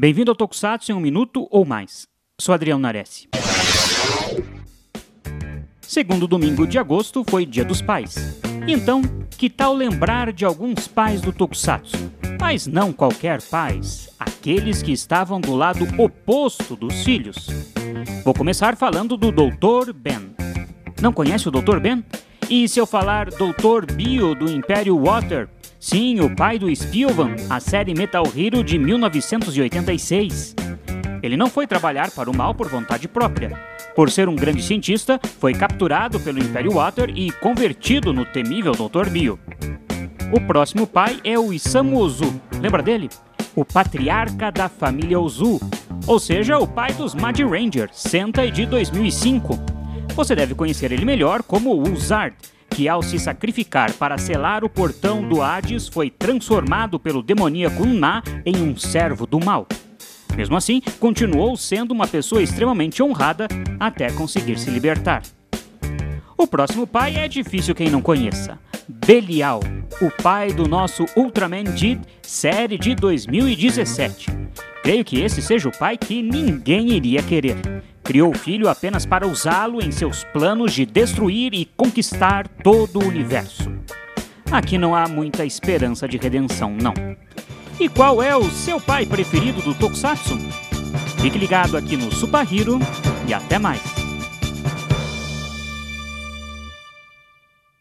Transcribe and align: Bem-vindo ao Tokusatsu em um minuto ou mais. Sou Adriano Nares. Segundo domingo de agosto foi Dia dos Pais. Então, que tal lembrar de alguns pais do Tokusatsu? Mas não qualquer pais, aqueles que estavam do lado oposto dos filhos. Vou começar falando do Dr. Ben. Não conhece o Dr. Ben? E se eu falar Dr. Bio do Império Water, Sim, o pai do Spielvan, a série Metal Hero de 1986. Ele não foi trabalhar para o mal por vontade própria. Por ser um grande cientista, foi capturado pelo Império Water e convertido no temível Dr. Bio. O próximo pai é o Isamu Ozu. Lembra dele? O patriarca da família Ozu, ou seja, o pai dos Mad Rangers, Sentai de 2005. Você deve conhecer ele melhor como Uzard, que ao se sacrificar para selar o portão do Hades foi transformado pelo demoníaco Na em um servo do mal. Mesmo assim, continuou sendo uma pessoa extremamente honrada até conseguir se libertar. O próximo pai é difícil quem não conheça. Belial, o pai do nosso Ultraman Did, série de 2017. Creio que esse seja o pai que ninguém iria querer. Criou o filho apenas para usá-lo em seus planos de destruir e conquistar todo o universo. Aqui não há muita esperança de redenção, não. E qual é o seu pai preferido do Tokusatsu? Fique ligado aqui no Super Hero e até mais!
Bem-vindo 0.00 0.30
ao 0.30 0.34
Tokusatsu 0.34 0.90
em 0.90 0.94
um 0.94 0.98
minuto 0.98 1.46
ou 1.50 1.62
mais. 1.62 2.08
Sou 2.40 2.54
Adriano 2.54 2.80
Nares. 2.80 3.28
Segundo 5.82 6.26
domingo 6.26 6.66
de 6.66 6.78
agosto 6.78 7.22
foi 7.28 7.44
Dia 7.44 7.66
dos 7.66 7.82
Pais. 7.82 8.40
Então, 8.66 9.02
que 9.36 9.50
tal 9.50 9.74
lembrar 9.74 10.32
de 10.32 10.42
alguns 10.42 10.88
pais 10.88 11.20
do 11.20 11.34
Tokusatsu? 11.34 11.98
Mas 12.40 12.66
não 12.66 12.94
qualquer 12.94 13.42
pais, 13.42 14.08
aqueles 14.18 14.82
que 14.82 14.90
estavam 14.90 15.38
do 15.38 15.54
lado 15.54 15.86
oposto 16.02 16.74
dos 16.74 17.04
filhos. 17.04 17.48
Vou 18.24 18.32
começar 18.32 18.78
falando 18.78 19.18
do 19.18 19.30
Dr. 19.30 19.92
Ben. 19.94 20.34
Não 21.02 21.12
conhece 21.12 21.46
o 21.46 21.50
Dr. 21.50 21.78
Ben? 21.78 22.02
E 22.48 22.66
se 22.66 22.80
eu 22.80 22.86
falar 22.86 23.28
Dr. 23.28 23.92
Bio 23.94 24.34
do 24.34 24.50
Império 24.50 24.98
Water, 24.98 25.46
Sim, 25.80 26.20
o 26.20 26.28
pai 26.36 26.58
do 26.58 26.76
Spielvan, 26.76 27.34
a 27.48 27.58
série 27.58 27.94
Metal 27.94 28.22
Hero 28.36 28.62
de 28.62 28.78
1986. 28.78 30.54
Ele 31.22 31.38
não 31.38 31.48
foi 31.48 31.66
trabalhar 31.66 32.10
para 32.10 32.30
o 32.30 32.36
mal 32.36 32.54
por 32.54 32.68
vontade 32.68 33.08
própria. 33.08 33.58
Por 33.96 34.10
ser 34.10 34.28
um 34.28 34.36
grande 34.36 34.62
cientista, 34.62 35.18
foi 35.38 35.54
capturado 35.54 36.20
pelo 36.20 36.38
Império 36.38 36.72
Water 36.72 37.08
e 37.16 37.32
convertido 37.32 38.12
no 38.12 38.26
temível 38.26 38.72
Dr. 38.72 39.08
Bio. 39.08 39.40
O 40.30 40.38
próximo 40.42 40.86
pai 40.86 41.18
é 41.24 41.38
o 41.38 41.50
Isamu 41.50 41.96
Ozu. 41.96 42.38
Lembra 42.60 42.82
dele? 42.82 43.08
O 43.56 43.64
patriarca 43.64 44.52
da 44.52 44.68
família 44.68 45.18
Ozu, 45.18 45.58
ou 46.06 46.18
seja, 46.18 46.58
o 46.58 46.68
pai 46.68 46.92
dos 46.92 47.14
Mad 47.14 47.40
Rangers, 47.40 47.96
Sentai 47.96 48.50
de 48.50 48.66
2005. 48.66 49.58
Você 50.14 50.36
deve 50.36 50.54
conhecer 50.54 50.92
ele 50.92 51.06
melhor 51.06 51.42
como 51.42 51.72
Uzard, 51.72 52.36
que 52.80 52.88
ao 52.88 53.02
se 53.02 53.18
sacrificar 53.18 53.92
para 53.92 54.16
selar 54.16 54.64
o 54.64 54.68
portão 54.70 55.22
do 55.28 55.42
Hades 55.42 55.86
foi 55.86 56.08
transformado 56.08 56.98
pelo 56.98 57.22
demoníaco 57.22 57.84
Na 57.84 58.22
em 58.42 58.56
um 58.56 58.74
servo 58.74 59.26
do 59.26 59.38
mal. 59.38 59.66
Mesmo 60.34 60.56
assim, 60.56 60.80
continuou 60.98 61.58
sendo 61.58 61.90
uma 61.90 62.06
pessoa 62.06 62.42
extremamente 62.42 63.02
honrada 63.02 63.48
até 63.78 64.10
conseguir 64.10 64.58
se 64.58 64.70
libertar. 64.70 65.20
O 66.38 66.46
próximo 66.46 66.86
pai 66.86 67.16
é 67.16 67.28
difícil 67.28 67.74
quem 67.74 67.90
não 67.90 68.00
conheça. 68.00 68.58
Belial, 68.88 69.60
o 70.00 70.10
pai 70.22 70.50
do 70.50 70.66
nosso 70.66 71.04
Ultraman 71.14 71.64
Did, 71.64 72.00
série 72.22 72.78
de 72.78 72.94
2017. 72.94 74.28
Creio 74.82 75.04
que 75.04 75.20
esse 75.20 75.42
seja 75.42 75.68
o 75.68 75.78
pai 75.78 75.98
que 75.98 76.22
ninguém 76.22 76.94
iria 76.94 77.22
querer. 77.22 77.58
Criou 78.10 78.32
o 78.32 78.36
filho 78.36 78.68
apenas 78.68 79.06
para 79.06 79.24
usá-lo 79.24 79.80
em 79.80 79.92
seus 79.92 80.24
planos 80.24 80.72
de 80.72 80.84
destruir 80.84 81.54
e 81.54 81.64
conquistar 81.64 82.48
todo 82.48 82.98
o 82.98 83.06
universo. 83.06 83.70
Aqui 84.50 84.76
não 84.76 84.96
há 84.96 85.06
muita 85.06 85.44
esperança 85.44 86.08
de 86.08 86.16
redenção, 86.16 86.74
não. 86.74 86.92
E 87.78 87.88
qual 87.88 88.20
é 88.20 88.34
o 88.34 88.50
seu 88.50 88.80
pai 88.80 89.06
preferido 89.06 89.62
do 89.62 89.76
Tokusatsu? 89.76 90.36
Fique 91.22 91.38
ligado 91.38 91.76
aqui 91.76 91.96
no 91.96 92.10
Super 92.10 92.52
Hero 92.52 92.80
e 93.28 93.32
até 93.32 93.60
mais! 93.60 93.89